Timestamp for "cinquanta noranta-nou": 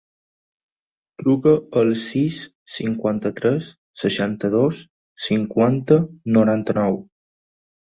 5.29-7.01